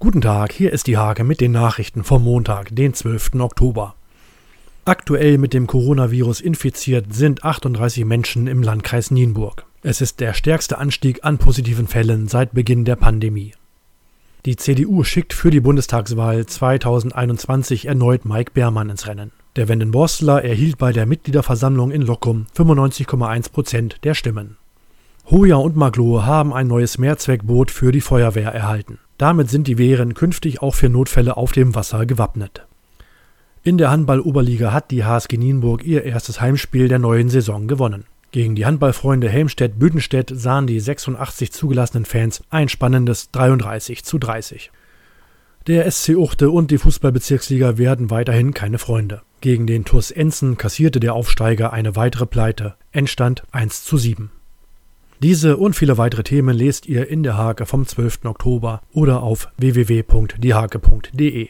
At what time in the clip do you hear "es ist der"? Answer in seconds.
9.82-10.34